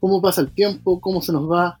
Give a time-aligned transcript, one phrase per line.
[0.00, 1.78] Cómo pasa el tiempo, cómo se nos va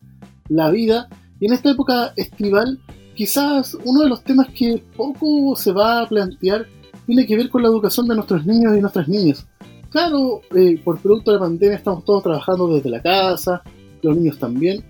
[0.48, 1.08] la vida.
[1.40, 2.78] Y en esta época estival,
[3.14, 6.66] quizás uno de los temas que poco se va a plantear
[7.06, 9.46] tiene que ver con la educación de nuestros niños y nuestras niñas.
[9.90, 13.62] Claro, eh, por producto de la pandemia estamos todos trabajando desde la casa,
[14.02, 14.84] los niños también,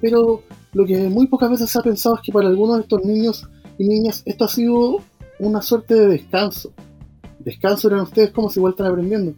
[0.00, 0.42] pero
[0.74, 3.48] lo que muy pocas veces se ha pensado es que para algunos de estos niños
[3.78, 4.98] y niñas esto ha sido
[5.38, 6.72] una suerte de descanso,
[7.44, 9.34] Descanso eran ustedes como si igual están aprendiendo.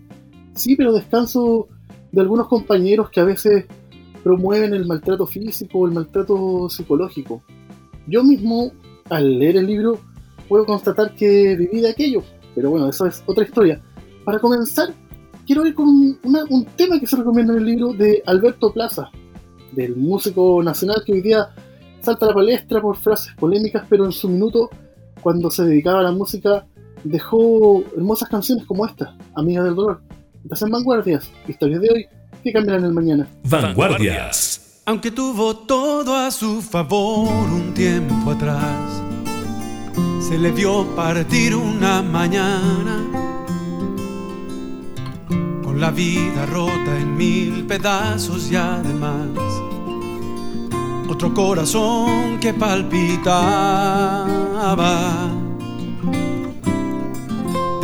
[0.54, 1.68] Sí, pero descanso
[2.14, 3.66] de algunos compañeros que a veces
[4.22, 7.42] promueven el maltrato físico o el maltrato psicológico.
[8.06, 8.72] Yo mismo,
[9.10, 9.98] al leer el libro,
[10.48, 12.22] puedo constatar que viví de aquello,
[12.54, 13.82] pero bueno, eso es otra historia.
[14.24, 14.94] Para comenzar,
[15.44, 19.10] quiero ir con un tema que se recomienda en el libro de Alberto Plaza,
[19.72, 21.48] del músico nacional que hoy día
[22.00, 24.70] salta a la palestra por frases polémicas, pero en su minuto,
[25.20, 26.64] cuando se dedicaba a la música,
[27.02, 30.00] dejó hermosas canciones como esta, Amiga del Dolor.
[30.44, 32.06] Estás en Vanguardias, historias de hoy
[32.42, 33.26] que cambiarán el mañana.
[33.44, 34.82] Vanguardias.
[34.84, 39.02] Aunque tuvo todo a su favor un tiempo atrás,
[40.20, 43.06] se le vio partir una mañana
[45.62, 49.30] con la vida rota en mil pedazos y además
[51.08, 53.24] otro corazón que palpitaba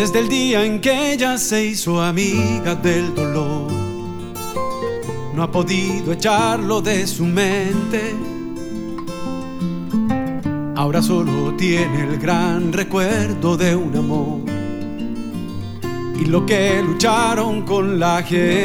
[0.00, 3.70] desde el día en que ella se hizo amiga del dolor.
[5.34, 8.14] No ha podido echarlo de su mente.
[10.74, 14.40] Ahora solo tiene el gran recuerdo de un amor
[16.18, 18.62] y lo que lucharon con la gente.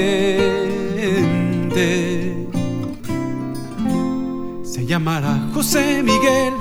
[4.63, 6.53] Se llamará José Miguel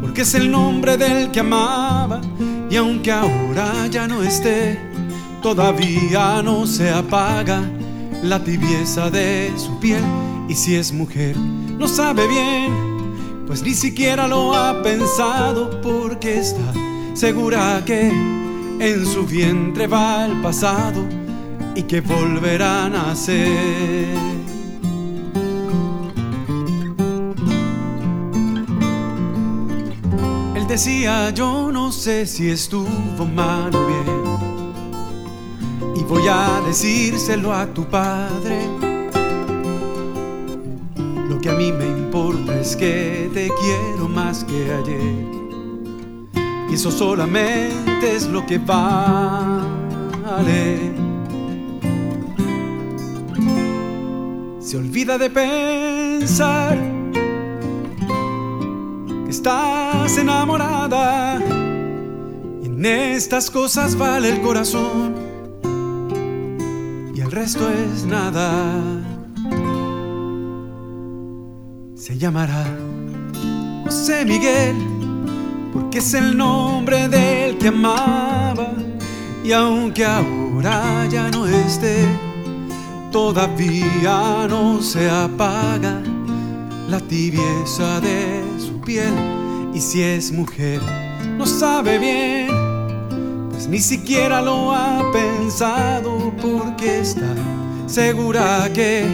[0.00, 2.20] porque es el nombre del que amaba
[2.74, 4.76] y aunque ahora ya no esté,
[5.40, 7.62] todavía no se apaga
[8.20, 10.02] la tibieza de su piel.
[10.48, 16.72] Y si es mujer, no sabe bien, pues ni siquiera lo ha pensado porque está
[17.14, 21.06] segura que en su vientre va el pasado
[21.76, 24.34] y que volverá a nacer.
[30.74, 34.04] decía, yo sé si estuvo mal o bien.
[35.96, 38.66] Y voy a decírselo a tu padre.
[41.28, 45.24] Lo que a mí me importa es que te quiero más que ayer.
[46.68, 49.72] Y eso solamente es lo que vale.
[54.60, 56.94] Se olvida de pensar
[59.44, 61.33] estás enamorada.
[62.76, 65.14] En estas cosas vale el corazón.
[67.14, 68.74] Y el resto es nada.
[71.94, 72.66] Se llamará
[73.84, 74.74] José Miguel
[75.72, 78.72] porque es el nombre del que amaba.
[79.44, 82.04] Y aunque ahora ya no esté,
[83.12, 86.02] todavía no se apaga
[86.88, 89.14] la tibieza de su piel.
[89.72, 90.80] Y si es mujer
[91.38, 92.63] no sabe bien,
[93.68, 97.34] ni siquiera lo ha pensado porque está
[97.86, 99.04] segura que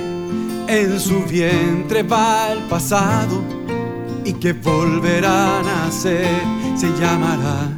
[0.66, 3.42] en su vientre va el pasado
[4.24, 6.42] y que volverá a nacer.
[6.76, 7.68] Se llamará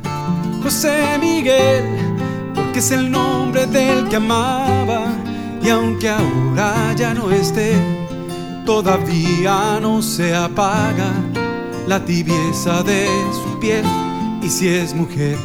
[0.62, 1.84] José Miguel
[2.55, 5.06] porque es el nombre del que amaba
[5.62, 7.75] y aunque ahora ya no esté,
[8.64, 11.12] todavía no se apaga
[11.87, 13.85] la tibieza de su piel.
[14.43, 15.38] Y si es mujer,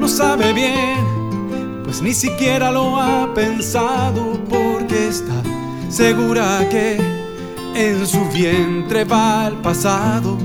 [0.00, 5.42] no sabe bien, pues ni siquiera lo ha pensado porque está
[5.88, 6.98] segura que
[7.74, 10.38] en su vientre va el pasado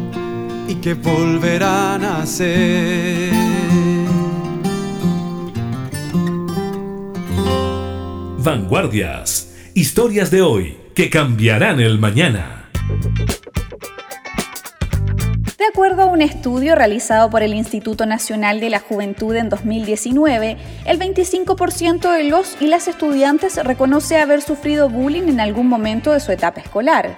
[0.67, 3.33] y que volverá a nacer.
[8.37, 12.58] Vanguardias, historias de hoy que cambiarán el mañana
[15.79, 20.99] acuerdo a un estudio realizado por el Instituto Nacional de la Juventud en 2019, el
[20.99, 26.33] 25% de los y las estudiantes reconoce haber sufrido bullying en algún momento de su
[26.33, 27.17] etapa escolar.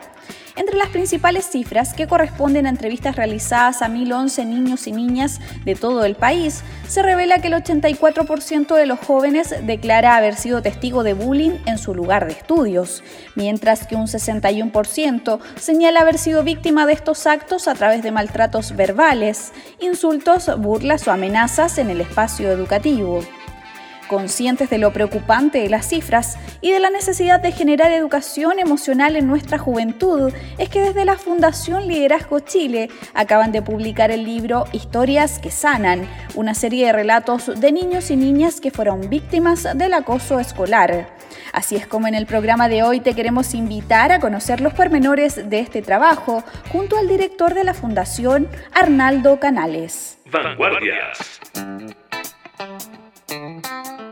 [0.57, 5.75] Entre las principales cifras, que corresponden a entrevistas realizadas a 1.011 niños y niñas de
[5.75, 11.03] todo el país, se revela que el 84% de los jóvenes declara haber sido testigo
[11.03, 13.01] de bullying en su lugar de estudios,
[13.35, 18.75] mientras que un 61% señala haber sido víctima de estos actos a través de maltratos
[18.75, 23.21] verbales, insultos, burlas o amenazas en el espacio educativo.
[24.11, 29.15] Conscientes de lo preocupante de las cifras y de la necesidad de generar educación emocional
[29.15, 34.65] en nuestra juventud, es que desde la Fundación Liderazgo Chile acaban de publicar el libro
[34.73, 36.05] Historias que Sanan,
[36.35, 41.15] una serie de relatos de niños y niñas que fueron víctimas del acoso escolar.
[41.53, 45.49] Así es como en el programa de hoy te queremos invitar a conocer los pormenores
[45.49, 50.17] de este trabajo junto al director de la Fundación, Arnaldo Canales.
[50.29, 51.39] Vanguardias.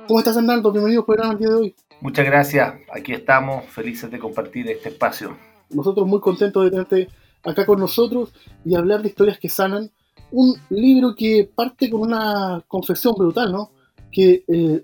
[0.09, 0.71] ¿Cómo estás, Arnaldo?
[0.71, 1.75] Bienvenido al programa el día de hoy.
[2.01, 2.73] Muchas gracias.
[2.91, 5.37] Aquí estamos, felices de compartir este espacio.
[5.69, 7.09] Nosotros muy contentos de tenerte
[7.43, 8.33] acá con nosotros
[8.65, 9.91] y hablar de historias que sanan.
[10.31, 13.69] Un libro que parte con una confesión brutal, ¿no?
[14.11, 14.83] Que eh,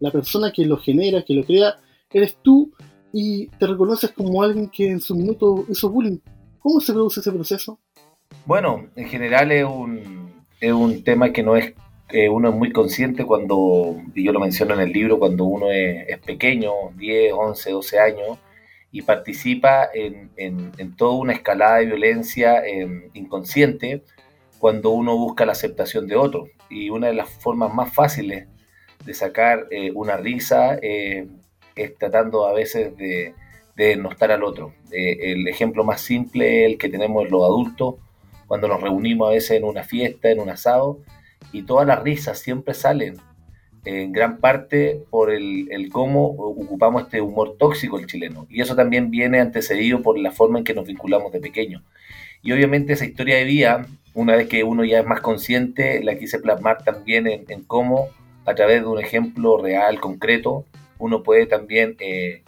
[0.00, 1.78] la persona que lo genera, que lo crea,
[2.10, 2.72] eres tú
[3.12, 6.16] y te reconoces como alguien que en su minuto hizo bullying.
[6.60, 7.78] ¿Cómo se produce ese proceso?
[8.46, 10.32] Bueno, en general es un,
[10.62, 11.74] es un tema que no es
[12.30, 16.18] uno es muy consciente cuando, y yo lo menciono en el libro, cuando uno es,
[16.20, 18.38] pequeño, 10, 11, 12 años,
[18.90, 24.02] y participa en, en, toda una escalada de violencia em, inconsciente
[24.58, 26.48] cuando uno busca la aceptación de otro.
[26.70, 28.48] Y una de las formas más fáciles
[29.04, 31.28] de sacar eh, una risa eh,
[31.76, 33.34] es tratando a veces de,
[33.76, 34.74] de denostar al otro.
[34.90, 37.96] Eh, el ejemplo más simple es el que tenemos los adultos
[38.46, 41.00] cuando nos reunimos a veces en una fiesta, en un asado,
[41.52, 43.16] y todas las risas siempre salen
[43.84, 48.46] en gran parte por el, cómo ocupamos este humor tóxico el chileno.
[48.50, 51.82] Y eso también viene antecedido por la forma en que nos vinculamos de pequeño.
[52.42, 56.18] Y obviamente esa historia de vida, una vez que uno ya es más consciente, la
[56.18, 58.08] quise plasmar también en, cómo,
[58.44, 60.64] a través de un ejemplo real, concreto,
[60.98, 62.42] uno puede también eh,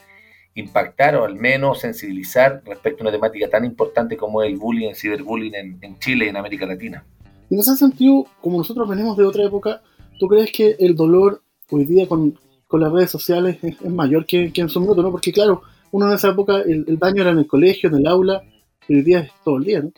[0.54, 4.96] impactar o al menos sensibilizar respecto a una temática tan importante como el bullying, el
[4.96, 7.04] ciberbullying en, en Chile y en América Latina.
[7.50, 9.82] Y en ese sentido, como nosotros venimos de otra época,
[10.20, 12.38] ¿tú crees que el dolor hoy día con,
[12.72, 15.10] las redes sociales es, mayor que, en su minuto, ¿no?
[15.10, 18.42] Porque claro, uno en esa época el, daño era en el colegio, en el aula,
[18.86, 19.92] y hoy día es todo el día, ¿no?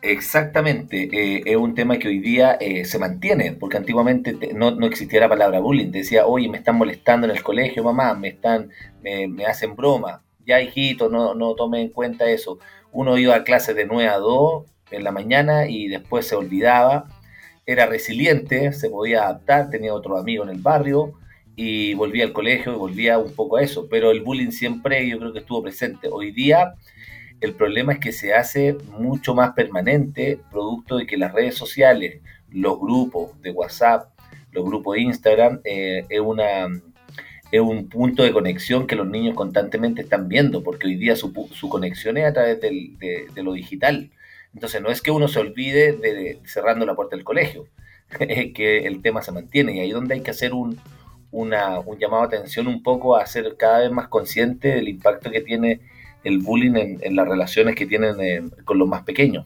[0.00, 4.86] Exactamente, eh, es un tema que hoy día eh, se mantiene, porque antiguamente no, no,
[4.86, 8.70] existía la palabra bullying, decía, oye, me están molestando en el colegio, mamá, me están,
[9.02, 12.58] me, me hacen broma, ya hijito, no, no tome en cuenta eso.
[12.90, 17.06] Uno iba a clases de 9 a 2 en la mañana y después se olvidaba.
[17.66, 21.14] Era resiliente, se podía adaptar, tenía otro amigo en el barrio
[21.56, 23.88] y volvía al colegio y volvía un poco a eso.
[23.90, 26.08] Pero el bullying siempre yo creo que estuvo presente.
[26.10, 26.74] Hoy día
[27.42, 32.20] el problema es que se hace mucho más permanente, producto de que las redes sociales,
[32.48, 34.10] los grupos de WhatsApp,
[34.52, 36.68] los grupos de Instagram, eh, es, una,
[37.50, 41.32] es un punto de conexión que los niños constantemente están viendo, porque hoy día su,
[41.52, 44.12] su conexión es a través de, de, lo digital.
[44.54, 47.66] Entonces no es que uno se olvide de, cerrando la puerta del colegio,
[48.20, 50.78] es que el tema se mantiene y ahí es donde hay que hacer un,
[51.30, 55.30] una, un llamado a atención un poco a ser cada vez más consciente del impacto
[55.30, 55.80] que tiene
[56.24, 59.44] el bullying en, las relaciones que tienen eh, con los más pequeños.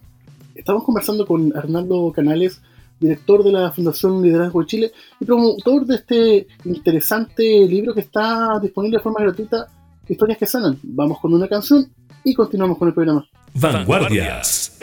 [0.54, 2.60] Estamos conversando con Arnaldo Canales,
[2.98, 8.58] director de la Fundación Liderazgo de Chile y promotor de este interesante libro que está
[8.60, 9.68] disponible de forma gratuita,
[10.08, 10.78] Historias que sanan.
[10.82, 11.90] Vamos con una canción
[12.22, 13.26] y continuamos con el programa.
[13.54, 14.78] Vanguardias.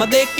[0.00, 0.39] Con cama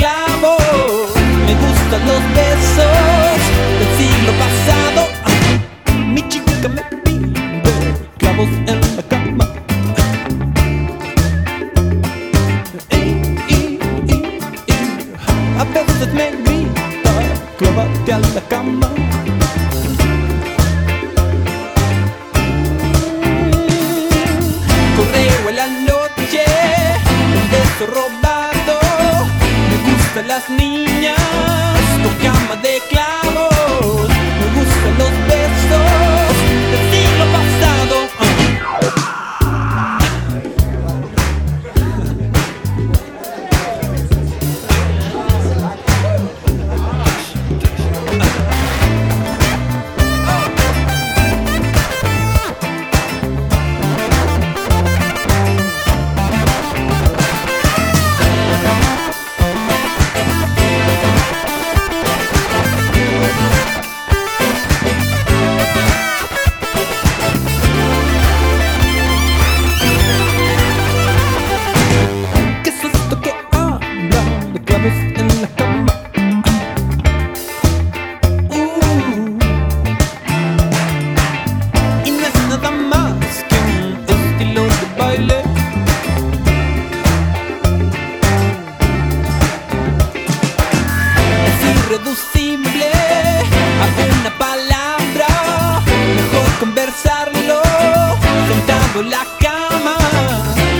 [99.00, 99.96] en la cama.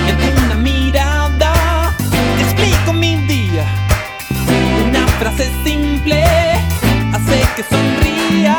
[0.06, 1.94] En una mirada
[2.36, 3.64] te explico mi día.
[4.86, 6.22] Una frase simple
[7.14, 8.58] hace que sonría.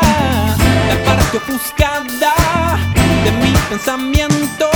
[0.88, 2.34] La parte ofuscada
[3.24, 4.71] de mi pensamiento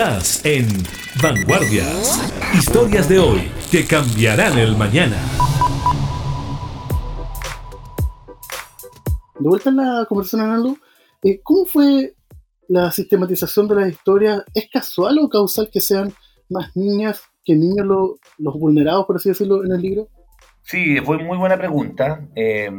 [0.00, 0.66] Estás en
[1.22, 2.32] Vanguardias.
[2.54, 5.18] Historias de hoy que cambiarán el mañana.
[9.38, 10.78] De vuelta en la conversación, Arnaldo,
[11.22, 12.14] eh, ¿cómo fue
[12.66, 14.42] la sistematización de las historias?
[14.54, 16.14] ¿Es casual o causal que sean
[16.48, 20.08] más niñas que niños lo- los vulnerados, por así decirlo, en el libro?
[20.62, 22.26] Sí, fue muy buena pregunta.
[22.34, 22.70] Eh,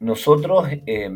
[0.00, 1.10] nosotros, eh,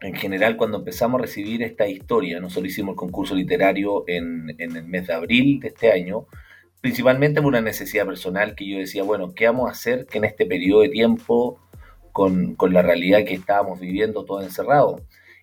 [0.00, 4.76] en general, cuando empezamos a recibir esta historia, nosotros hicimos el concurso literario en, en
[4.76, 6.26] el mes de abril de este año,
[6.80, 10.24] principalmente por una necesidad personal que yo decía, bueno, ¿qué vamos a hacer que en
[10.24, 11.60] este periodo de tiempo,
[12.12, 15.02] con, con la realidad que estábamos viviendo todos encerrados?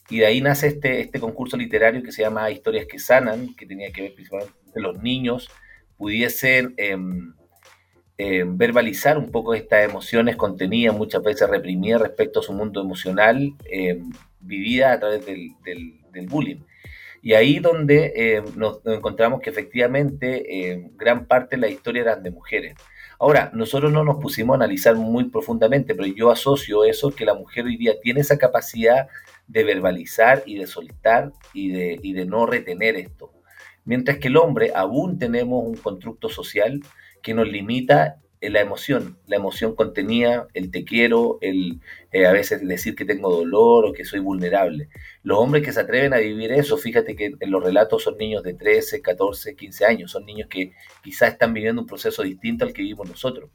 [0.09, 3.65] Y de ahí nace este, este concurso literario que se llama Historias que Sanan, que
[3.65, 5.49] tenía que ver principalmente que los niños
[5.97, 6.73] pudiesen...
[6.77, 7.33] em,
[8.19, 13.55] eh, verbalizar un poco estas emociones contenidas, muchas veces reprimidas respecto a su mundo emocional,
[13.65, 13.99] eh,
[14.43, 16.61] vivida a través del, del- bullying.
[17.21, 22.23] Y ahí donde eh, nos, encontramos que efectivamente eh, gran parte de la historia eran
[22.23, 22.75] de mujeres.
[23.19, 27.33] Ahora, nosotros no nos pusimos a analizar muy profundamente, pero yo asocio eso que la
[27.33, 29.07] mujer hoy día tiene esa capacidad
[29.47, 33.31] de verbalizar y de soltar y de, y de no retener esto.
[33.85, 36.81] Mientras que el hombre aún tenemos un constructo social
[37.21, 38.17] que nos limita
[38.49, 41.79] la emoción, la emoción contenida, el te quiero, el
[42.11, 44.89] eh, a veces decir que tengo dolor o que soy vulnerable.
[45.23, 48.43] Los hombres que se atreven a vivir eso, fíjate que en los relatos son niños
[48.43, 50.73] de 13, 14, 15 años, son niños que
[51.03, 53.49] quizás están viviendo un proceso distinto al que vivimos nosotros.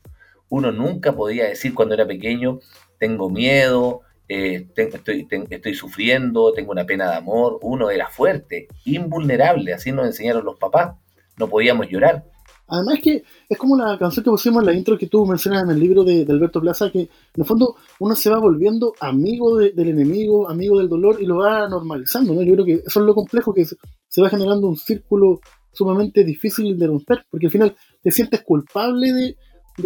[0.49, 2.61] Uno nunca podía decir cuando era pequeño,
[2.99, 7.59] tengo miedo, eh, estoy sufriendo, tengo una pena de amor.
[7.63, 10.95] Uno era fuerte, invulnerable, así nos enseñaron los papás,
[11.37, 12.25] no podíamos llorar.
[12.69, 15.71] Además que es como la canción que pusimos en la intro que tú mencionas en
[15.71, 19.89] el libro de, Alberto Plaza, que en el fondo uno se va volviendo amigo del
[19.89, 22.43] enemigo, amigo del dolor y lo va normalizando, ¿no?
[22.43, 25.41] Yo creo que eso es lo complejo, que se, va generando un círculo
[25.73, 29.37] sumamente difícil de romper, porque al final te sientes culpable de,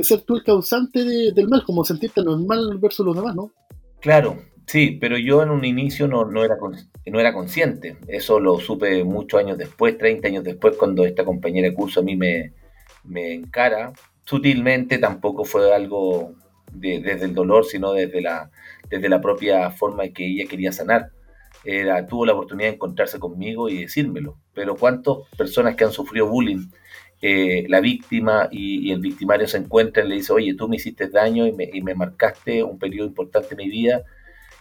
[0.02, 3.52] ser tú el causante del mal, como sentirte normal versus los demás, ¿no?
[4.00, 6.56] Claro, sí, pero yo en un inicio no, no, era,
[7.06, 7.98] no era consciente.
[8.08, 12.02] Eso lo supe muchos años después, 30 años después, cuando esta compañera de curso a
[12.02, 12.52] mí me,
[13.04, 13.92] me encara.
[14.24, 16.34] Sutilmente tampoco fue algo
[16.72, 18.50] desde el dolor, sino desde la,
[18.88, 21.10] desde la propia forma en que ella quería sanar.
[21.64, 24.38] Era, tuvo la oportunidad de encontrarse conmigo y decírmelo.
[24.54, 26.68] Pero ¿cuántas personas que han sufrido bullying,
[27.24, 31.08] eh, la víctima y, el victimario se encuentran y le dice, oye, tú me hiciste
[31.08, 34.02] daño y me, marcaste un periodo importante en mi vida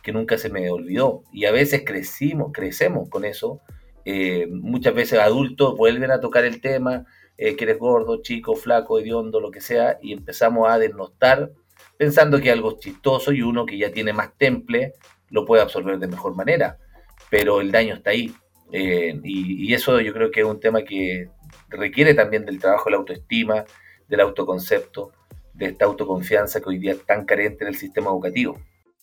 [0.03, 1.23] que nunca se me olvidó.
[1.33, 3.61] Y a veces crecimos, crecemos con eso.
[4.05, 7.05] Eh, muchas veces adultos vuelven a tocar el tema,
[7.43, 11.51] eh, que eres gordo, chico, flaco, hediondo, lo que sea, y empezamos a desnostar
[11.97, 14.93] pensando que algo chistoso y uno que ya tiene más temple
[15.31, 16.77] lo puede absorber de mejor manera,
[17.31, 18.31] pero el daño está ahí.
[18.71, 21.31] Eh, y, eso yo creo que es un tema que
[21.69, 23.65] requiere también del trabajo de la autoestima,
[24.07, 25.11] del autoconcepto,
[25.55, 28.61] de esta autoconfianza que hoy día es tan carente en el sistema educativo.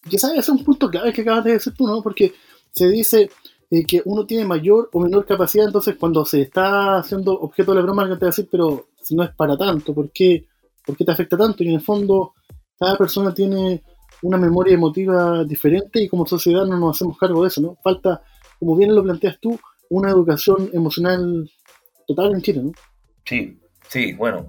[0.08, 2.04] Quizás ese es un punto clave que acabas de decir tú, ¿no?
[2.04, 2.34] Porque
[2.70, 3.30] se dice,
[3.70, 7.76] eh, que uno tiene mayor o menor capacidad, entonces cuando se está haciendo objeto de
[7.76, 10.46] la broma, alguien te va a decir, pero si no es para tanto, ¿por qué,
[10.84, 11.62] ¿por qué te afecta tanto?
[11.62, 12.34] Y en el fondo,
[12.78, 13.82] cada persona tiene
[14.22, 17.76] una memoria emotiva diferente y como sociedad no nos hacemos cargo de eso, ¿no?
[17.82, 18.22] Falta,
[18.58, 19.58] como bien lo planteas tú,
[19.90, 21.50] una educación emocional
[22.06, 22.72] total en Chile, ¿no?
[23.24, 24.48] Sí, sí, bueno,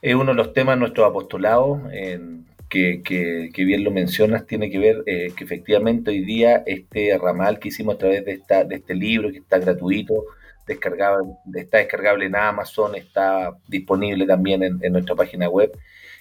[0.00, 5.02] es uno de los temas nuestro apostolado en que, bien lo mencionas, tiene que ver
[5.06, 8.94] eh, que efectivamente hoy día este ramal que hicimos a través de, esta, de este
[8.94, 10.24] libro, que está gratuito,
[10.66, 15.72] descargable, está descargable en Amazon, está disponible también en, nuestra página web,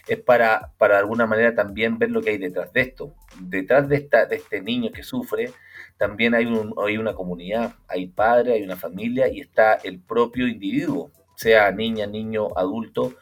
[0.08, 3.16] es para, para de alguna manera también ver lo que hay detrás de esto.
[3.40, 5.52] Detrás de, esta, de este niño que sufre,
[5.98, 10.48] también hay, un, hay una comunidad, hay padre, hay una familia y está el propio
[10.48, 13.14] individuo, sea niña, niño, adulto,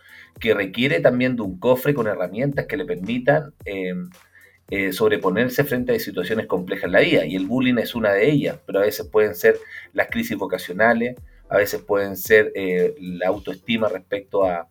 [0.41, 3.93] que requiere también de un cofre con herramientas que le permitan eh,
[4.69, 7.25] eh, sobreponerse frente a situaciones complejas en la vida.
[7.25, 9.59] Y el bullying es una de ellas, pero a veces pueden ser
[9.93, 11.15] las crisis vocacionales,
[11.47, 14.67] a veces pueden ser eh, la autoestima respecto a,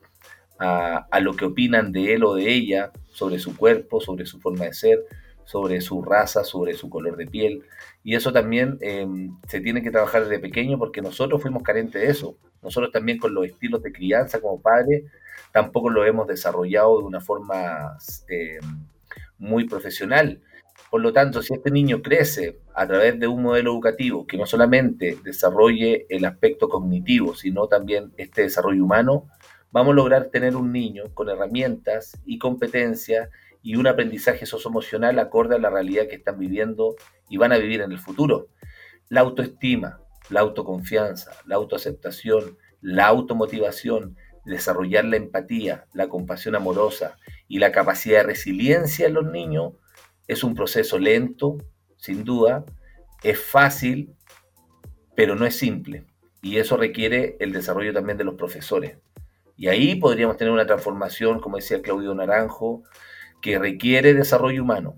[0.59, 4.64] a, lo que opinan de él o de ella, sobre su cuerpo, sobre su forma
[4.64, 5.04] de ser,
[5.44, 7.62] sobre su raza, sobre su color de piel.
[8.02, 8.78] Y eso también
[9.46, 12.37] se tiene que trabajar desde pequeño porque nosotros fuimos carentes de eso.
[12.62, 15.04] Nosotros también con los estilos de crianza como padres
[15.52, 17.96] tampoco lo hemos desarrollado de una forma
[18.28, 18.58] eh,
[19.38, 20.40] muy profesional.
[20.90, 24.46] Por lo tanto, si este niño crece a través de un modelo educativo que no
[24.46, 29.28] solamente desarrolle el aspecto cognitivo, sino también este desarrollo humano,
[29.70, 33.28] vamos a lograr tener un niño con herramientas y competencias
[33.62, 36.96] y un aprendizaje socioemocional acorde a la realidad que están viviendo
[37.28, 38.48] y van a vivir en el futuro.
[39.08, 47.16] La autoestima, la autoconfianza, la autoaceptación, la automotivación, desarrollar la empatía, la compasión amorosa
[47.48, 49.74] y la capacidad de resiliencia en los niños
[50.26, 51.59] es un proceso lento,
[51.96, 52.64] sin duda,
[53.22, 54.14] es fácil,
[55.14, 56.05] pero no es simple.
[56.42, 58.98] Y eso requiere el desarrollo también de los profesores.
[59.57, 62.83] Y ahí podríamos tener una transformación, como decía Claudio Naranjo,
[63.42, 64.96] que requiere desarrollo humano.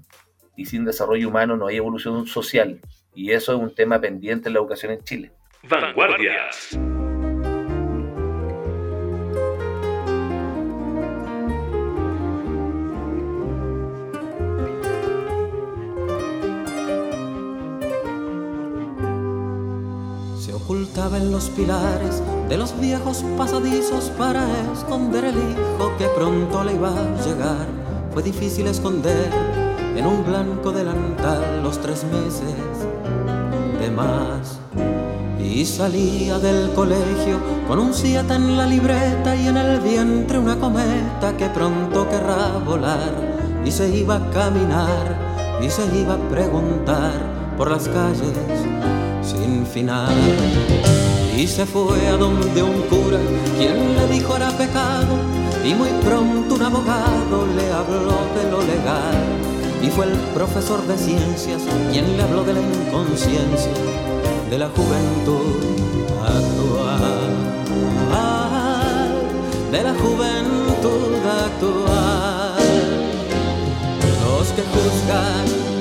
[0.56, 2.80] Y sin desarrollo humano no hay evolución social.
[3.14, 5.32] Y eso es un tema pendiente en la educación en Chile.
[5.68, 6.78] Vanguardias.
[21.10, 26.90] En los pilares de los viejos pasadizos para esconder el hijo que pronto le iba
[26.90, 27.66] a llegar.
[28.12, 29.28] Fue difícil esconder
[29.96, 32.54] en un blanco delantal los tres meses
[33.80, 34.60] de más.
[35.40, 40.56] Y salía del colegio con un siete en la libreta y en el vientre una
[40.56, 43.12] cometa que pronto querrá volar.
[43.64, 47.12] Y se iba a caminar y se iba a preguntar
[47.56, 48.72] por las calles
[49.22, 50.91] sin final.
[51.36, 53.18] Y se fue a donde un cura,
[53.58, 55.16] quien le dijo era pecado,
[55.64, 59.16] y muy pronto un abogado le habló de lo legal.
[59.82, 63.72] Y fue el profesor de ciencias quien le habló de la inconsciencia
[64.52, 65.56] de la juventud
[66.20, 67.32] actual.
[69.70, 71.14] De la juventud
[71.46, 72.62] actual.
[74.22, 75.71] Los que juzgan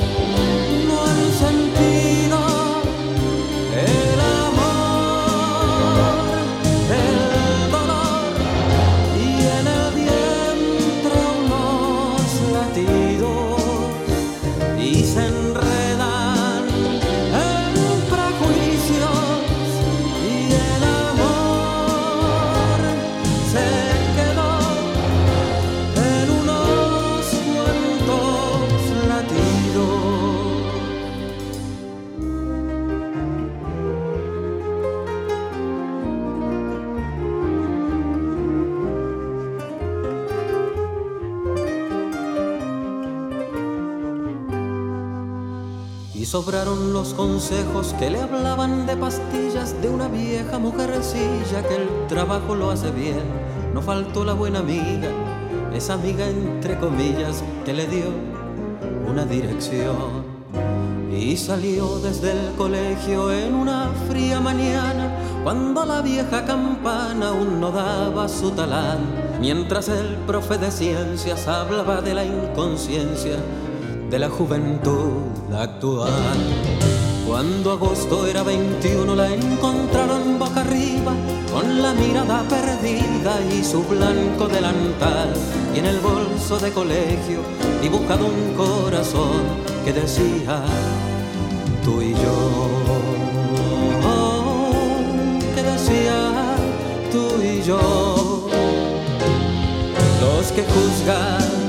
[46.43, 52.55] sobraron los consejos que le hablaban de pastillas de una vieja mujercilla que el trabajo
[52.55, 53.21] lo hace bien.
[53.75, 55.09] No faltó la buena amiga,
[55.71, 58.05] esa amiga entre comillas que le dio
[59.07, 60.25] una dirección.
[61.15, 67.71] Y salió desde el colegio en una fría mañana, cuando la vieja campana aún no
[67.71, 68.97] daba su talán,
[69.39, 73.35] mientras el profe de ciencias hablaba de la inconsciencia
[74.09, 76.09] de la juventud actual.
[77.27, 81.13] Cuando agosto era 21 la encontraron boca arriba,
[81.51, 85.33] con la mirada perdida y su blanco delantal,
[85.73, 87.39] y en el bolso de colegio
[87.81, 89.43] dibujado un corazón
[89.85, 90.61] que decía,
[91.83, 92.67] tú y yo,
[95.55, 96.55] que decía,
[97.11, 98.49] tú y yo,
[100.21, 101.60] los que juzgan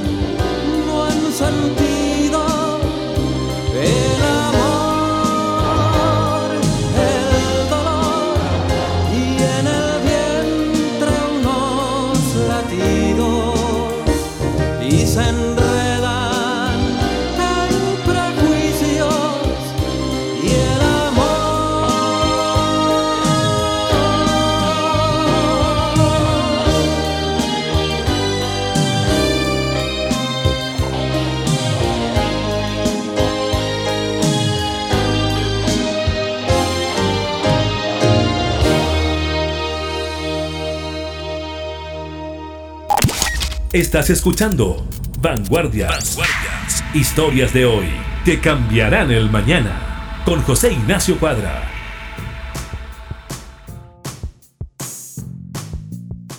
[43.83, 44.77] Estás escuchando
[45.21, 46.17] Vanguardias.
[46.17, 46.85] Vanguardias.
[46.95, 47.87] Historias de hoy
[48.25, 50.23] que cambiarán el mañana.
[50.25, 51.65] Con José Ignacio Cuadra.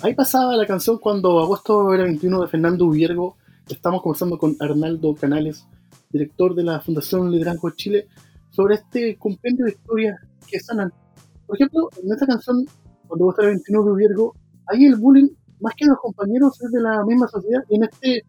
[0.00, 3.36] Ahí pasaba la canción cuando agosto era 21 de Fernando Viergo.
[3.68, 5.66] Estamos conversando con Arnaldo Canales,
[6.08, 8.06] director de la Fundación Liderazgo Chile,
[8.52, 10.90] sobre este compendio de historias que sanan.
[11.46, 12.64] Por ejemplo, en esta canción,
[13.06, 14.34] cuando agosto era 21 de Viergo,
[14.66, 15.28] ahí el bullying
[15.60, 17.62] más que los compañeros es de la misma sociedad.
[17.68, 18.24] Y en este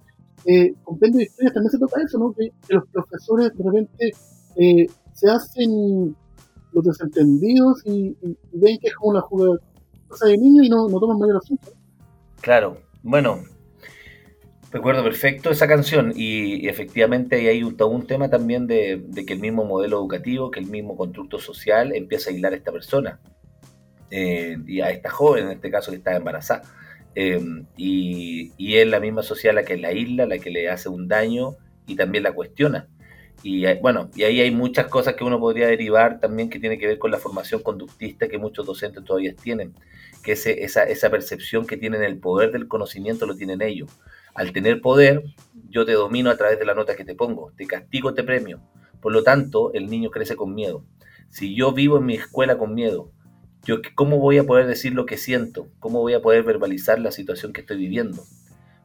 [0.46, 2.34] eh, compendio de historias también se toca eso, ¿no?
[2.34, 4.12] Que, los profesores de repente
[4.58, 6.16] eh, se hacen
[6.72, 8.16] los desentendidos y,
[8.54, 9.58] ven que es como una jugada,
[10.26, 11.72] de niño y no, no toman mayor asunto.
[12.42, 13.44] Claro, bueno,
[14.72, 19.40] recuerdo perfecto esa canción y, efectivamente ahí hay un, tema también de, de, que el
[19.40, 23.20] mismo modelo educativo, que el mismo constructo social empieza a aislar a esta persona
[24.12, 26.62] eh, y a esta joven en este caso que está embarazada.
[27.16, 27.42] Eh,
[27.78, 31.56] y, es la misma sociedad la que la isla, la que le hace un daño
[31.88, 32.88] y también la cuestiona.
[33.42, 36.88] Y bueno, y ahí hay muchas cosas que uno podría derivar también que tiene que
[36.88, 39.74] ver con la formación conductista que muchos docentes todavía tienen,
[40.24, 43.90] que esa, esa percepción que tienen el poder del conocimiento lo tienen ellos.
[44.34, 45.24] Al tener poder,
[45.70, 48.62] yo te domino a través de la nota que te pongo, te castigo, te premio.
[49.00, 50.84] Por lo tanto, el niño crece con miedo.
[51.30, 53.12] Si yo vivo en mi escuela con miedo,
[53.66, 57.12] yo cómo voy a poder decir lo que siento, cómo voy a poder verbalizar la
[57.12, 58.24] situación que estoy viviendo.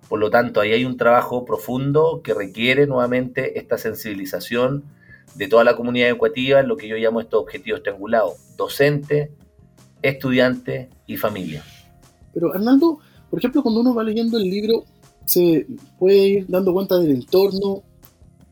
[0.08, 4.82] Por lo tanto, ahí hay un trabajo profundo que requiere nuevamente esta sensibilización
[5.36, 9.30] de toda la comunidad educativa en lo que yo llamo estos objetivos triangulados, docente,
[10.02, 11.62] estudiante y familia.
[12.32, 14.84] Pero Arnaldo, por ejemplo, cuando uno va leyendo el libro,
[15.26, 15.66] se
[15.98, 17.82] puede ir dando cuenta del entorno,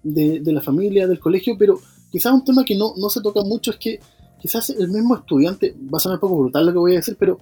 [0.03, 3.41] de, de la familia, del colegio, pero quizás un tema que no, no se toca
[3.43, 4.01] mucho es que
[4.41, 7.17] quizás el mismo estudiante, va a ser un poco brutal lo que voy a decir,
[7.19, 7.39] pero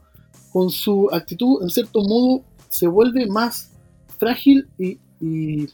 [0.53, 3.71] con su actitud, en cierto modo, se vuelve más
[4.19, 5.69] frágil y, y,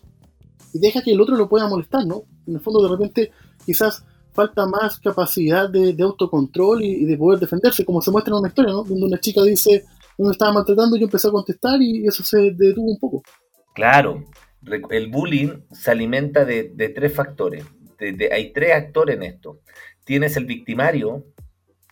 [0.72, 2.24] deja que el otro lo pueda molestar, ¿no?
[2.46, 3.32] En el fondo, de repente,
[3.64, 8.48] quizás falta más capacidad de, autocontrol y, de poder defenderse, como se muestra en una
[8.48, 8.82] historia, ¿no?
[8.82, 9.84] Donde una chica dice,
[10.16, 13.22] uno estaba maltratando, yo empecé a contestar y eso se detuvo un poco.
[13.74, 14.24] Claro,
[14.90, 17.64] el bullying se alimenta de, tres factores.
[18.32, 19.60] Hay tres actores en esto
[20.04, 21.24] tienes el victimario,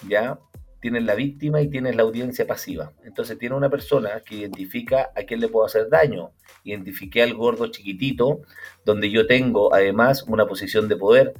[0.08, 0.38] ¿ya?
[0.80, 2.92] Tienes la víctima y tienes la audiencia pasiva.
[3.04, 6.30] Entonces tiene una persona que identifica a quién le puedo hacer daño.
[6.64, 8.40] Identifiqué al gordo chiquitito,
[8.84, 11.34] donde yo tengo además una posición de poder,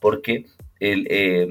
[0.00, 0.46] porque
[0.80, 1.46] eh,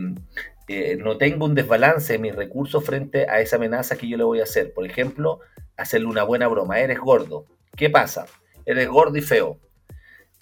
[0.68, 4.24] eh, no tengo un desbalance de mis recursos frente a esa amenaza que yo le
[4.24, 4.74] voy a hacer.
[4.74, 5.40] Por ejemplo,
[5.78, 6.80] hacerle una buena broma.
[6.80, 7.46] Eres gordo.
[7.76, 8.26] ¿Qué pasa?
[8.66, 9.60] Eres gordo y feo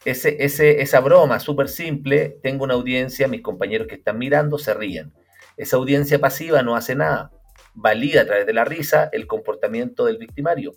[0.05, 5.13] ese, esa broma súper simple, tengo una audiencia, mis compañeros que están mirando se ríen.
[5.55, 7.31] Esa audiencia pasiva no hace nada,
[7.73, 10.73] valida a través de la risa el comportamiento del victimario,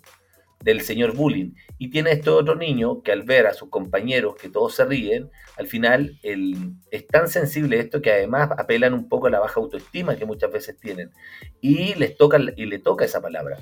[0.63, 1.51] del señor bullying.
[1.77, 5.29] Y tiene este otro niño que al ver a sus compañeros que todos se ríen,
[5.57, 9.59] al final el, es tan sensible esto que además apelan un poco a la baja
[9.59, 11.11] autoestima que muchas veces tienen.
[11.59, 13.57] Y les toca, y le toca esa palabra.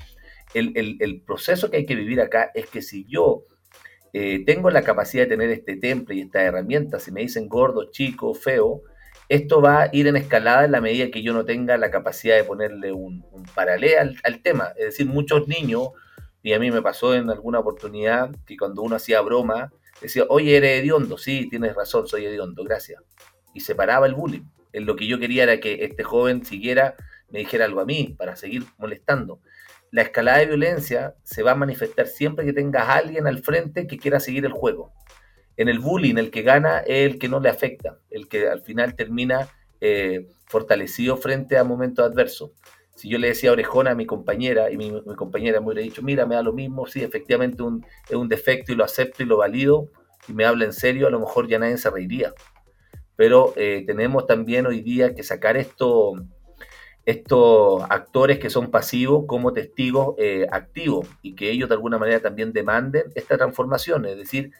[0.54, 3.46] El proceso que hay que vivir acá es que si yo
[4.18, 7.92] eh, tengo la capacidad de tener este temple y esta herramienta, si me dicen gordo,
[7.92, 8.82] chico, feo,
[9.28, 12.38] esto va a ir en escalada en la medida que yo no tenga la capacidad
[12.38, 14.70] de ponerle un, paralelo al, tema.
[14.78, 15.90] Es decir, muchos niños,
[16.42, 20.56] y a mí me pasó en alguna oportunidad, que cuando uno hacía broma, decía, oye,
[20.56, 21.18] eres hediondo.
[21.18, 23.04] Sí, tienes razón, soy hediondo, gracias.
[23.54, 24.44] Y se paraba el bullying.
[24.72, 26.96] En lo que yo quería era que este joven siguiera,
[27.32, 29.42] me dijera algo a mí, para seguir molestando.
[29.96, 33.98] La escalada de violencia se va a manifestar siempre que tengas alguien al frente que
[33.98, 34.94] quiera seguir el juego
[35.58, 38.62] en el bullying el que gana es el que no le afecta, el que al
[38.62, 39.48] final termina
[39.82, 42.52] eh, fortalecido frente a momentos adversos.
[42.96, 46.26] Si yo le decía orejona a mi compañera y mi, compañera me hubiera dicho, mira,
[46.26, 47.64] me da lo mismo, sí, efectivamente
[48.10, 49.90] es un defecto y lo acepto y lo valido
[50.28, 52.34] y me habla en serio, a lo mejor ya nadie se reiría.
[53.16, 56.14] Pero eh, tenemos también hoy día que sacar esto,
[57.06, 62.20] estos actores que son pasivos como testigos eh, activos y que ellos de alguna manera
[62.20, 64.52] también demanden esta transformación, es decir,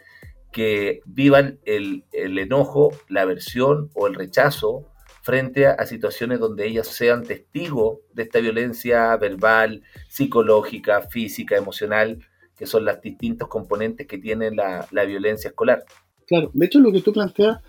[0.52, 4.86] que vivan el, enojo, la aversión o el rechazo
[5.22, 12.20] frente a, situaciones donde ellas sean testigos de esta violencia verbal, psicológica, física, emocional,
[12.56, 15.84] que son los distintos componentes que tiene la, violencia escolar.
[16.28, 17.60] Claro, de hecho lo que tú planteas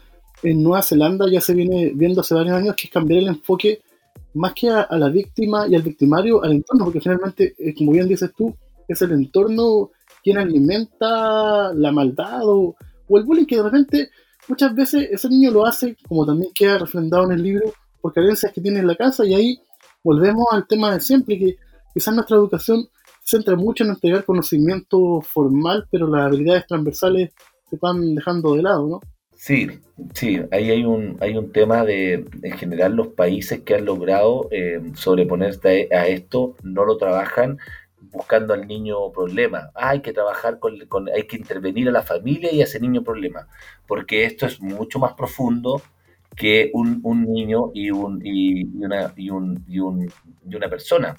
[0.42, 3.80] en Nueva Zelanda ya se viene viendo hace varios años, que es cambiar el enfoque
[4.37, 8.07] más que a, la víctima y al victimario, al entorno, porque finalmente, eh, como bien
[8.07, 8.55] dices tú,
[8.87, 9.90] es el entorno
[10.22, 12.77] quien alimenta la maldad o,
[13.11, 14.11] el bullying que de repente
[14.49, 18.53] muchas veces ese niño lo hace, como también queda refrendado en el libro, por carencias
[18.53, 19.61] que tiene en la casa y ahí
[20.03, 21.57] volvemos al tema de siempre, que
[21.94, 22.88] quizás nuestra educación
[23.25, 27.33] se centra mucho en entregar conocimiento formal, pero las habilidades transversales
[27.70, 29.01] se van dejando de lado, ¿no?
[29.37, 29.68] Sí,
[30.14, 34.49] sí, ahí hay un, hay un tema de, en general, los países que han logrado
[34.51, 37.59] eh, sobreponerse a esto no lo trabajan
[38.01, 39.70] buscando al niño problema.
[39.75, 40.75] hay que trabajar con,
[41.14, 43.46] hay que intervenir a la familia y a ese niño problema,
[43.87, 45.83] porque esto es mucho más profundo
[46.35, 50.11] que un, niño y, un, y, una, y, un, y, un,
[50.49, 51.14] y una persona.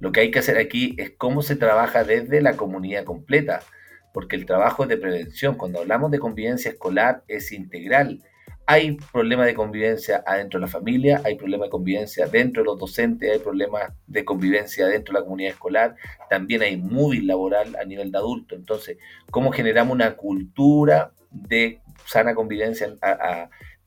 [0.00, 3.62] Lo que hay que hacer aquí es cómo se trabaja desde la comunidad completa,
[4.16, 5.56] porque el trabajo es de prevención.
[5.56, 8.22] Cuando hablamos de convivencia escolar es integral
[8.68, 12.78] hay problemas de convivencia adentro de la familia, hay problemas de convivencia dentro de los
[12.78, 15.94] docentes, hay problemas de convivencia dentro de la comunidad escolar,
[16.28, 18.56] también hay móvil laboral a nivel de adulto.
[18.56, 18.98] Entonces,
[19.30, 22.92] ¿cómo generamos una cultura de sana convivencia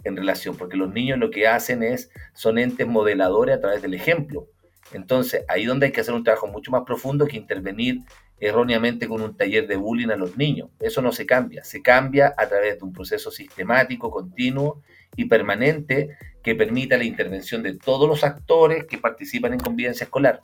[0.05, 0.55] en, relación?
[0.55, 4.47] Porque los niños lo que hacen es, son entes modeladores a través del ejemplo.
[4.93, 8.01] Entonces, ahí donde hay que hacer un trabajo mucho más profundo que intervenir
[8.39, 10.69] erróneamente con un taller de bullying a los niños.
[10.79, 14.81] Eso no se cambia, se cambia a través de un proceso sistemático, continuo
[15.15, 20.41] y permanente que permita la intervención de todos los actores que participan en convivencia escolar.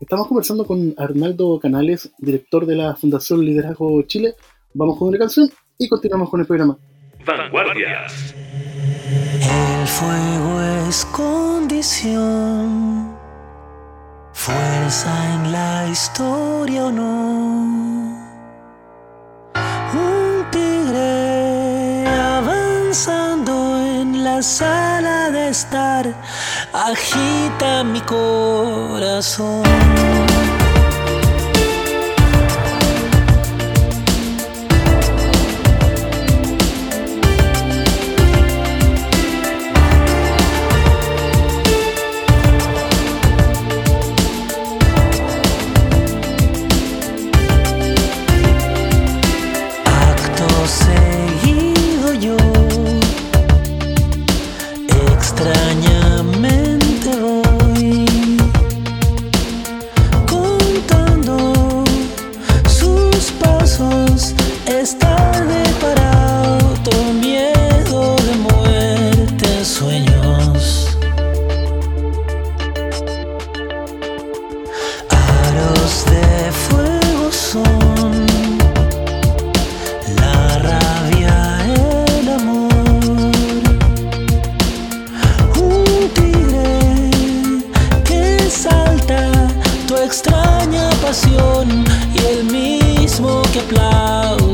[0.00, 4.34] Estamos conversando con Arnaldo Canales, director de la Fundación Liderazgo Chile.
[4.74, 6.78] Vamos con una canción y continuamos con el programa.
[7.24, 8.06] Vanguardia.
[9.80, 13.11] El fuego es condición
[14.46, 17.12] fuerza en la historia o no.
[19.94, 23.54] Un tigre avanzando
[24.00, 26.04] en la sala de estar
[26.72, 29.62] agita mi corazón.
[90.12, 94.51] extraña pasión y el mismo que aplaude.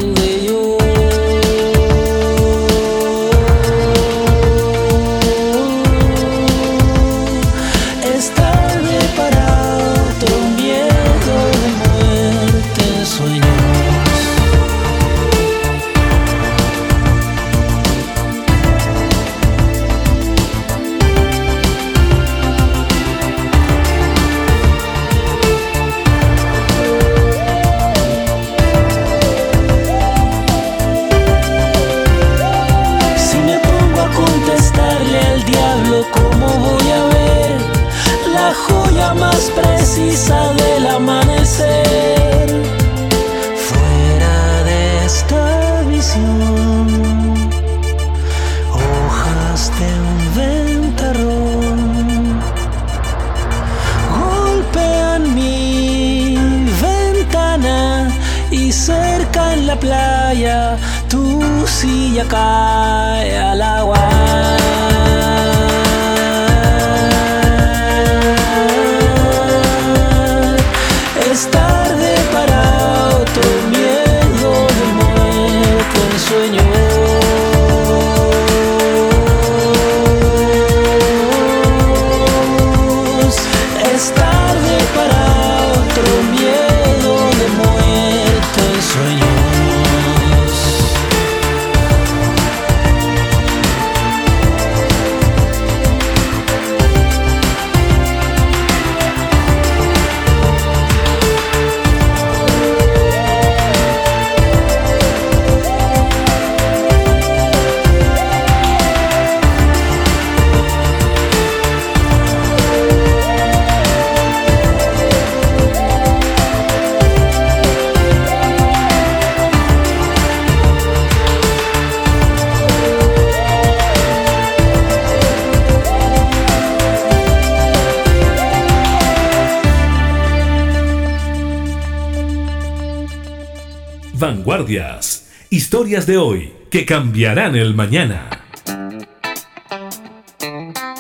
[135.79, 138.29] Historias de hoy que cambiarán el mañana.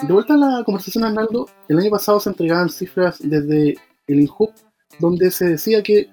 [0.06, 4.50] De vuelta a la conversación, Arnaldo, el año pasado se entregaban cifras desde el INJUP,
[5.00, 6.08] donde se decía que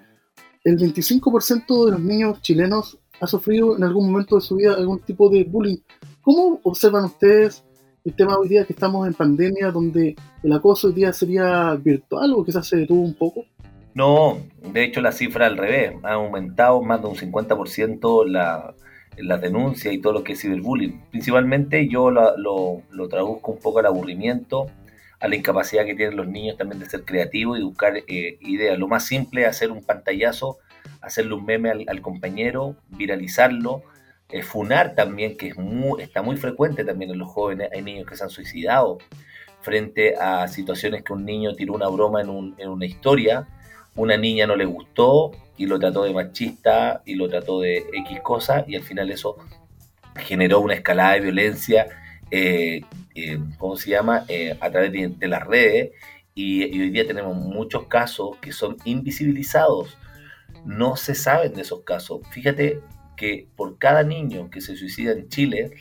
[0.64, 4.98] el 25% de los niños chilenos ha sufrido en algún momento de su vida algún
[4.98, 5.78] tipo de bullying.
[6.24, 7.64] ¿Cómo observan ustedes
[8.04, 12.34] el tema hoy día que estamos en pandemia, donde el acoso hoy día sería virtual
[12.34, 13.46] o quizás se detuvo un poco?
[13.96, 18.76] No, de hecho la cifra al revés, ha aumentado más de un 50% la,
[19.18, 21.02] la denuncia y todo lo que es ciberbullying.
[21.12, 24.70] Principalmente yo lo, lo, traduzco un poco al aburrimiento,
[25.22, 28.78] a la incapacidad que tienen los niños también de ser creativos y buscar eh, ideas.
[28.78, 30.58] Lo más simple es hacer un pantallazo,
[31.00, 33.82] hacerle un meme al, al compañero, viralizarlo,
[34.28, 38.06] eh, funar también, que es muy, está muy frecuente también en los jóvenes, hay niños
[38.06, 38.98] que se han suicidado
[39.62, 43.48] frente a situaciones que un niño tiró una broma en, un, en una historia
[43.96, 48.20] una niña no le gustó y lo trató de machista y lo trató de X
[48.22, 49.38] cosa y al final eso
[50.16, 51.88] generó una escalada de violencia,
[52.32, 52.82] eh,
[53.16, 55.92] eh, ¿cómo se llama?, eh, a través de, las redes
[56.34, 59.98] y, hoy día tenemos muchos casos que son invisibilizados,
[60.66, 62.22] no se saben de esos casos.
[62.32, 62.82] Fíjate
[63.16, 65.72] que por cada niño que se suicida en Chile,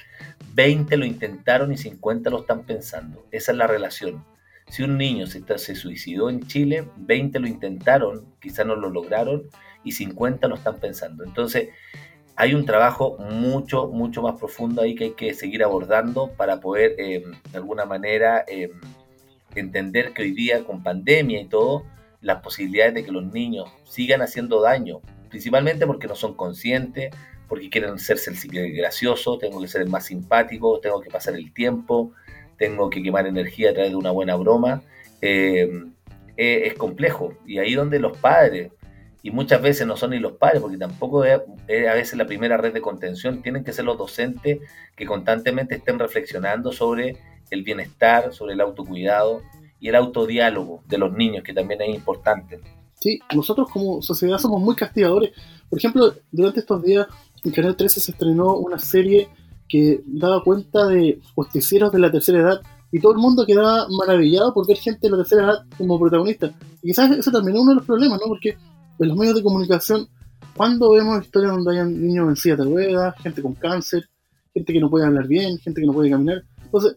[0.54, 3.26] 20 lo intentaron y 50 lo están pensando.
[3.32, 4.24] Esa es la relación.
[4.68, 9.44] Si un niño se, suicidó en Chile, 20 lo intentaron, quizás no lo lograron,
[9.84, 11.24] y 50 lo están pensando.
[11.24, 11.68] Entonces,
[12.36, 16.94] hay un trabajo mucho, mucho más profundo ahí que hay que seguir abordando para poder,
[16.98, 18.70] eh, de alguna manera, eh,
[19.54, 21.84] entender que hoy día, con pandemia y todo,
[22.20, 27.14] las posibilidades de que los niños sigan haciendo daño, principalmente porque no son conscientes,
[27.48, 31.52] porque quieren hacerse el gracioso, tengo que ser el más simpático, tengo que pasar el
[31.52, 32.12] tiempo,
[32.56, 34.82] tengo que quemar energía a través de una buena broma,
[35.20, 35.68] eh,
[36.36, 37.34] eh, es complejo.
[37.46, 38.72] Y ahí donde los padres,
[39.22, 42.26] y muchas veces no son ni los padres, porque tampoco es, es, a veces la
[42.26, 44.58] primera red de contención, tienen que ser los docentes
[44.96, 47.16] que constantemente estén reflexionando sobre
[47.50, 49.42] el bienestar, sobre el autocuidado
[49.80, 52.60] y el autodiálogo de los niños, que también es importante.
[52.94, 55.32] Sí, nosotros como sociedad somos muy castigadores.
[55.68, 57.06] Por ejemplo, durante estos días
[57.44, 59.28] en Canal 13 se estrenó una serie
[59.68, 62.60] que daba cuenta de justicieros de la tercera edad
[62.94, 66.52] y todo el mundo quedaba maravillado por ver gente de la tercera edad como protagonista.
[66.80, 68.28] Y quizás ese también es uno de los problemas, ¿no?
[68.28, 70.06] Porque en los medios de comunicación,
[70.56, 74.08] cuando vemos historias donde hayan niños en silla de ruedas, gente con cáncer,
[74.52, 76.96] gente que no puede hablar bien, gente que no puede caminar, entonces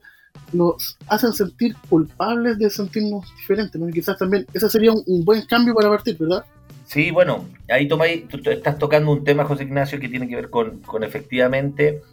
[0.53, 3.89] nos hacen sentir culpables de sentirnos diferentes, ¿no?
[3.89, 6.45] Y quizás también ese sería un, buen cambio para partir, ¿verdad?
[6.85, 10.51] Sí, bueno, ahí tomáis, tú estás tocando un tema, José Ignacio, que tiene que ver
[10.51, 12.03] con efectivamente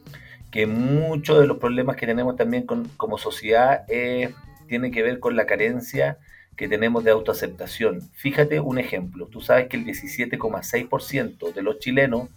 [0.54, 2.64] que muchos de los problemas que tenemos también
[2.96, 4.32] como sociedad eh,
[4.68, 6.18] tiene que ver con la carencia
[6.56, 8.02] que tenemos de autoaceptación.
[8.12, 12.28] Fíjate un ejemplo, tú sabes que el 17,6% de los chilenos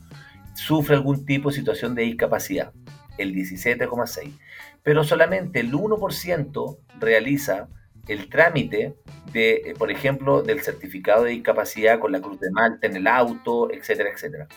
[0.55, 2.73] sufre algún tipo de situación de discapacidad,
[3.19, 4.31] el 17,6%,
[4.81, 7.67] pero solamente el 1% realiza
[8.07, 8.95] el trámite
[9.31, 13.71] de, por ejemplo, del certificado de discapacidad con la cruz de Malta en el auto,
[13.71, 14.47] etcétera, etcétera.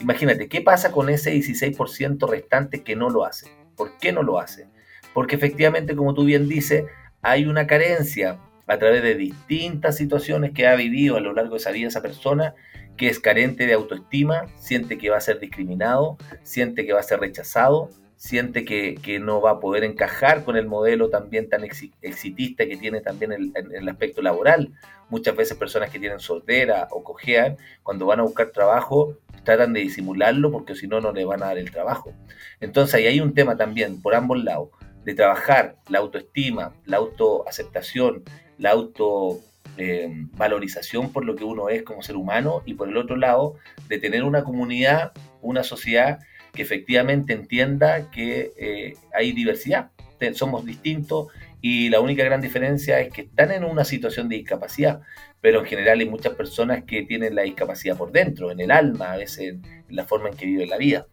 [0.00, 3.50] Imagínate, ¿qué pasa con ese 16% restante que no lo hace?
[3.76, 4.68] ¿Por qué no lo hace?
[5.12, 6.84] Porque efectivamente, como tú bien dices,
[7.20, 11.58] hay una carencia a través de distintas situaciones que ha vivido a lo largo de
[11.58, 12.54] esa vida esa persona
[12.96, 17.04] que es carente de autoestima, siente que va a ser discriminado, siente que va a
[17.04, 22.66] ser rechazado, siente que, no va a poder encajar con el modelo también tan exitista
[22.66, 24.72] que tiene también el, el aspecto laboral.
[25.08, 29.80] Muchas veces personas que tienen sordera o cojean, cuando van a buscar trabajo, tratan de
[29.80, 32.12] disimularlo porque si no, no le van a dar el trabajo.
[32.60, 34.70] Entonces ahí hay un tema también por ambos lados,
[35.04, 38.24] de trabajar la autoestima, la autoaceptación,
[38.58, 39.40] la auto
[39.78, 43.54] eh, valorización por lo que uno es como ser humano y por el otro lado
[43.88, 46.18] de tener una comunidad, una sociedad
[46.52, 49.90] que efectivamente entienda que eh, hay diversidad,
[50.32, 51.28] somos distintos
[51.60, 55.00] y la única gran diferencia es que están en una situación de discapacidad,
[55.40, 59.12] pero en general hay muchas personas que tienen la discapacidad por dentro, en el alma,
[59.12, 61.06] a veces en, la forma en que viven la vida.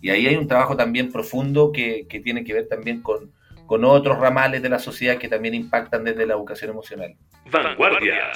[0.00, 3.32] Y ahí hay un trabajo también profundo que, que tiene que ver también con,
[3.66, 7.16] con otros ramales de la sociedad que también impactan desde la educación emocional.
[7.50, 8.32] Vanguardia.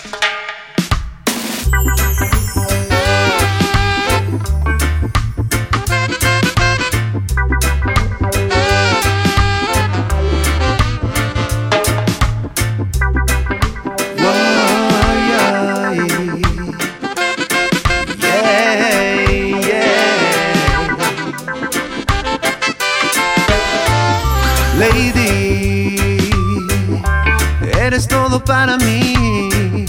[28.45, 29.86] Para mí,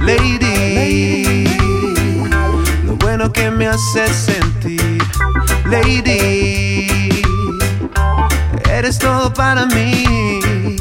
[0.00, 1.46] Lady.
[2.84, 5.02] Lo bueno que me hace sentir,
[5.66, 6.86] Lady.
[8.70, 10.76] Eres todo para mí,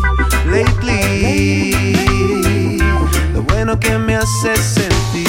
[0.49, 1.97] lately.
[3.33, 5.27] Lo bueno que me hace sentir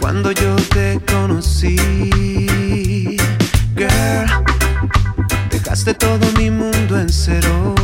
[0.00, 1.76] cuando yo te conocí,
[3.76, 4.26] girl.
[5.50, 7.74] Dejaste todo mi mundo en cero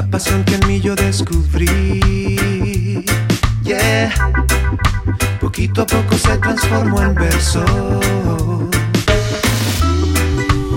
[0.00, 3.04] la pasión que en mí yo descubrí.
[3.64, 4.14] Yeah,
[5.40, 7.64] poquito a poco se transformó en verso.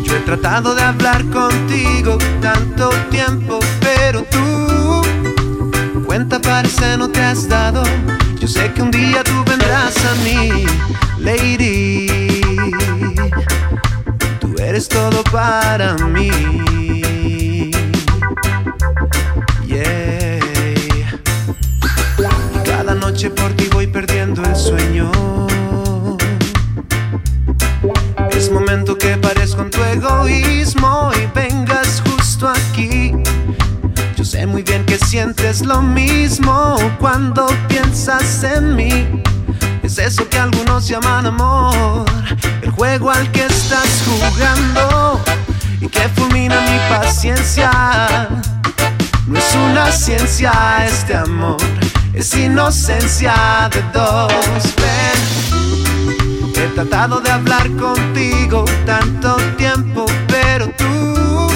[0.04, 5.04] Yo he tratado de hablar contigo tanto tiempo, pero tú
[6.08, 7.84] cuenta parece no te has dado.
[8.40, 10.66] Yo sé que un día tú vendrás a mí,
[11.20, 12.42] lady.
[14.40, 16.81] Tú eres todo para mí.
[23.30, 25.12] Por ti voy perdiendo el sueño.
[28.32, 33.14] Es momento que pares con tu egoísmo y vengas justo aquí.
[34.16, 39.22] Yo sé muy bien que sientes lo mismo cuando piensas en mí.
[39.84, 42.06] Es eso que algunos llaman amor,
[42.64, 45.22] el juego al que estás jugando
[45.80, 48.30] y que fulmina mi paciencia.
[49.28, 50.52] No es una ciencia
[50.88, 51.81] este amor
[52.14, 54.76] es inocencia de dos.
[54.76, 55.20] Ven,
[56.56, 61.50] he tratado de hablar contigo tanto tiempo, pero tú,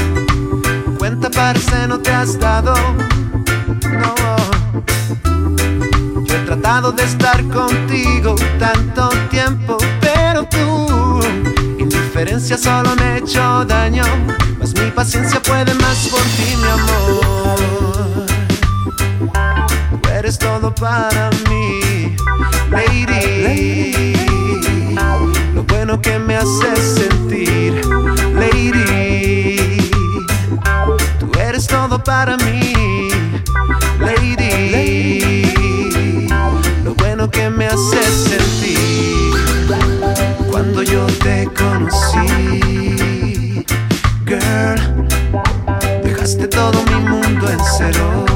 [0.97, 2.73] cuenta parece no te has dado.
[3.83, 4.15] No,
[6.25, 11.19] yo he tratado de estar contigo tanto tiempo, pero tú,
[11.77, 14.03] indiferencia solo me ha hecho daño,
[14.59, 18.04] mas mi paciencia puede más por ti, mi amor
[20.25, 22.15] eres todo para mí,
[22.71, 24.15] lady.
[25.53, 27.79] Lo bueno que me haces sentir,
[28.33, 29.91] lady.
[31.19, 32.73] Tú eres todo para mí,
[33.99, 35.43] lady.
[36.83, 39.31] Lo bueno que me haces sentir
[40.49, 42.27] cuando yo te conocí,
[44.25, 45.07] girl.
[46.03, 48.34] Dejaste todo mi mundo en cero.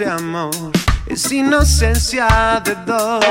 [0.00, 0.12] Este
[1.06, 3.24] es inocencia de dos.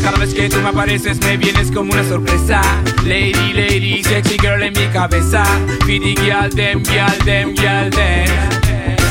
[0.00, 2.62] Cada vez que tú me apareces me vienes como una sorpresa.
[3.02, 5.42] Lady, lady, sexy girl en mi cabeza.
[5.84, 8.30] Pidi girl, dem, girl, dem, girl, dem.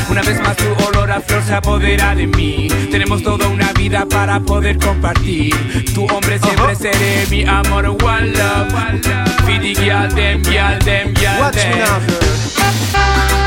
[0.09, 2.69] Una vez más tu olor a flor se apodera de mí.
[2.89, 5.53] Tenemos toda una vida para poder compartir.
[5.93, 7.85] Tu hombre siempre uh seré mi amor.
[8.01, 8.73] One love,
[9.45, 12.01] Pidi girl, dem, girl, dem, girl, dem.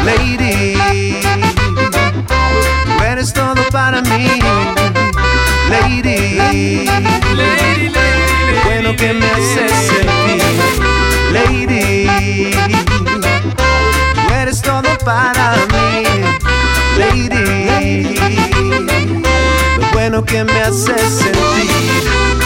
[0.04, 1.53] Lady
[3.14, 4.26] eres todo para mí,
[5.70, 6.34] lady.
[6.36, 6.84] Lady,
[7.36, 10.42] lady, Qué bueno que me haces sentir,
[11.32, 12.50] lady.
[14.14, 16.02] Tú eres todo para mí,
[16.98, 18.16] lady.
[19.78, 22.43] Lo bueno que me haces sentir.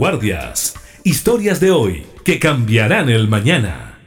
[0.00, 0.74] Vanguardias.
[1.04, 3.98] Historias de hoy que cambiarán el mañana.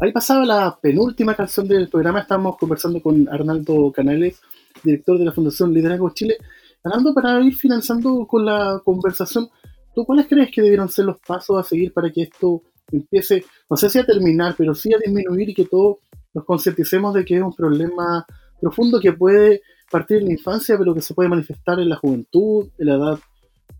[0.00, 2.20] Ahí pasaba la penúltima canción del programa.
[2.20, 4.40] Estamos conversando con Arnaldo Canales,
[4.82, 6.38] director de la Fundación Liderazgo Chile.
[6.82, 9.50] Arnaldo, para ir finalizando con la conversación,
[9.94, 13.76] ¿tú cuáles crees que debieron ser los pasos a seguir para que esto empiece, no
[13.76, 15.98] sé si a terminar, pero sí a disminuir y que todos
[16.32, 18.24] nos concienticemos de que es un problema
[18.58, 19.60] profundo que puede
[19.90, 23.18] partir en la infancia, pero que se puede manifestar en la juventud, en la edad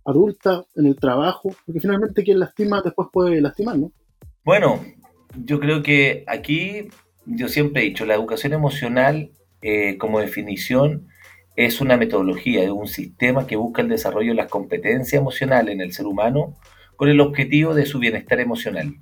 [0.04, 3.92] adulta, en el trabajo, porque finalmente quien lastima después puede lastimar, ¿no?
[4.44, 4.80] Bueno,
[5.44, 6.88] yo creo que aquí,
[7.24, 9.32] yo siempre he dicho, la educación emocional
[9.62, 11.08] eh, como definición
[11.56, 15.80] es una metodología, es un sistema que busca el desarrollo de las competencias emocionales en
[15.80, 16.54] el ser humano
[16.96, 18.94] con el objetivo de su bienestar emocional.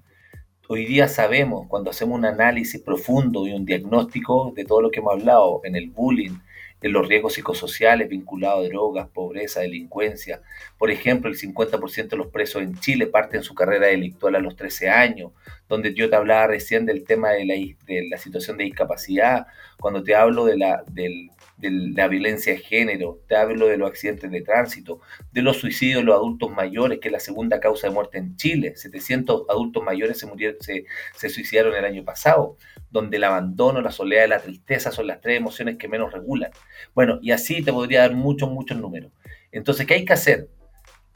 [0.68, 5.00] Hoy día sabemos, cuando hacemos un análisis profundo y un diagnóstico de todo lo que
[5.00, 6.38] hemos hablado en el bullying,
[6.84, 10.42] en los riesgos psicosociales vinculados a drogas, pobreza, delincuencia.
[10.76, 14.54] Por ejemplo, el 50% de los presos en Chile parten su carrera delictual a los
[14.54, 15.32] 13 años,
[15.68, 19.46] donde yo te hablaba recién del tema de la, de la situación de discapacidad,
[19.78, 24.30] cuando te hablo de la, de la violencia de género, te hablo de los accidentes
[24.30, 25.00] de tránsito,
[25.32, 28.36] de los suicidios de los adultos mayores, que es la segunda causa de muerte en
[28.36, 28.76] Chile.
[28.76, 30.84] 700 adultos mayores se, murieron, se,
[31.14, 32.56] se suicidaron el año pasado,
[32.90, 36.50] donde el abandono, la soledad y la tristeza son las tres emociones que menos regulan.
[36.94, 39.12] Bueno, y así te podría dar muchos, muchos números.
[39.52, 40.48] Entonces, ¿qué hay que hacer?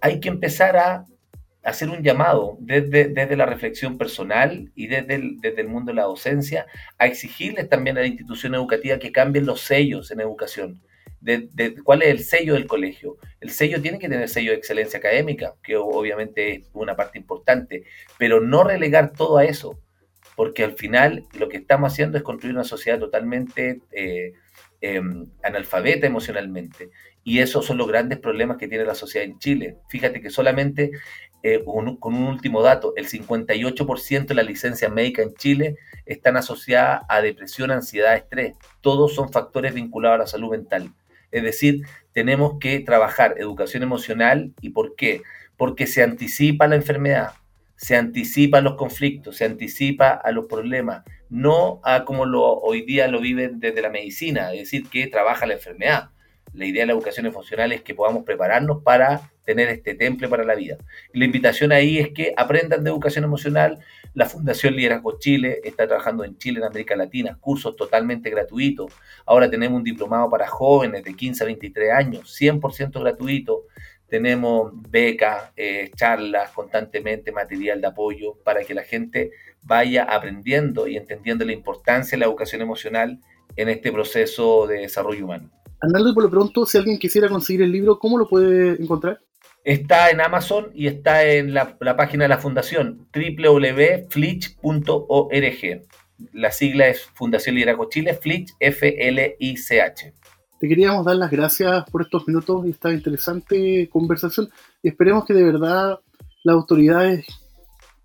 [0.00, 1.06] Hay que empezar a
[1.68, 5.96] hacer un llamado desde, desde la reflexión personal y desde el, desde el mundo de
[5.96, 6.66] la docencia
[6.96, 10.80] a exigirles también a la institución educativa que cambien los sellos en educación.
[11.20, 13.18] De, ¿Cuál es el sello del colegio?
[13.40, 17.84] El sello tiene que tener sello de excelencia académica, que obviamente es una parte importante,
[18.18, 19.78] pero no relegar todo a eso,
[20.36, 24.32] porque al final lo que estamos haciendo es construir una sociedad totalmente eh,
[24.80, 25.02] eh,
[25.42, 26.90] analfabeta emocionalmente.
[27.24, 29.76] Y esos son los grandes problemas que tiene la sociedad en Chile.
[29.88, 30.92] Fíjate que solamente
[31.42, 37.02] eh, con un último dato, el 58% de las licencias médicas en Chile están asociadas
[37.08, 38.54] a depresión, ansiedad, estrés.
[38.80, 40.92] Todos son factores vinculados a la salud mental.
[41.30, 41.82] Es decir,
[42.12, 44.52] tenemos que trabajar educación emocional.
[44.60, 45.22] ¿Y por qué?
[45.56, 47.32] Porque se anticipa la enfermedad,
[47.76, 53.08] se anticipa los conflictos, se anticipa a los problemas, no a como lo, hoy día
[53.08, 56.10] lo viven desde la medicina, es decir, que trabaja la enfermedad.
[56.52, 60.44] La idea de la educación emocional es que podamos prepararnos para tener este temple para
[60.44, 60.76] la vida.
[61.12, 63.78] La invitación ahí es que aprendan de educación emocional.
[64.12, 68.92] La Fundación Liderazgo Chile está trabajando en Chile, en América Latina, cursos totalmente gratuitos.
[69.24, 73.64] Ahora tenemos un diplomado para jóvenes de 15 a 23 años, 100% gratuito.
[74.06, 79.30] Tenemos becas, eh, charlas constantemente, material de apoyo para que la gente
[79.62, 83.18] vaya aprendiendo y entendiendo la importancia de la educación emocional
[83.56, 85.50] en este proceso de desarrollo humano.
[85.80, 89.20] Arnaldo, y por lo pronto, si alguien quisiera conseguir el libro, ¿cómo lo puede encontrar?
[89.64, 93.98] Está en Amazon y está en la, la página de la fundación www.flitch.org.
[96.32, 98.18] La sigla es Fundación Liderazgo Chile,
[98.58, 100.14] F-L-I-C-H.
[100.58, 104.50] Te queríamos dar las gracias por estos minutos y esta interesante conversación
[104.82, 106.00] y esperemos que de verdad
[106.42, 107.26] las autoridades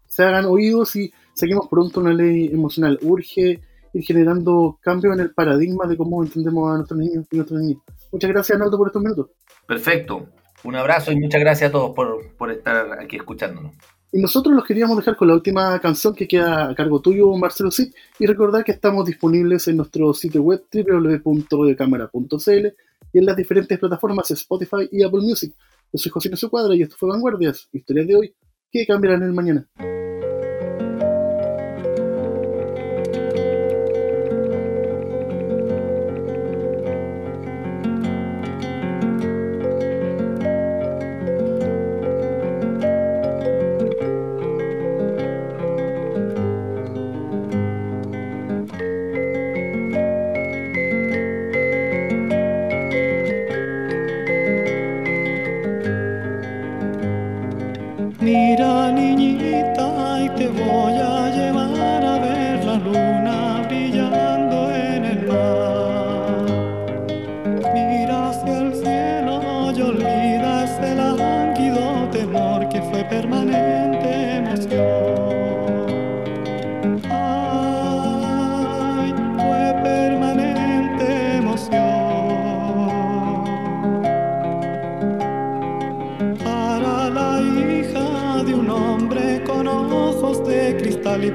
[0.05, 2.99] se hagan oídos y saquemos pronto una ley emocional.
[3.01, 3.61] Urge
[3.93, 7.81] ir generando cambios en el paradigma de cómo entendemos a nuestros niños y nuestras niñas.
[8.11, 9.27] Muchas gracias, Arnaldo, por estos minutos.
[9.67, 10.27] Perfecto.
[10.63, 13.73] Un abrazo y muchas gracias a todos por, por estar aquí escuchándonos.
[14.11, 17.71] Y nosotros los queríamos dejar con la última canción que queda a cargo tuyo, Marcelo
[17.71, 22.67] Cid, y recordar que estamos disponibles en nuestro sitio web www.radiocámara.cl
[23.11, 25.55] y en las diferentes plataformas Spotify y Apple Music.
[25.91, 28.35] Yo soy José Ignacio Cuadra y esto fue Vanguardias, historias de hoy
[28.71, 29.67] que cambiarán el mañana.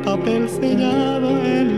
[0.05, 1.78] papel sellado en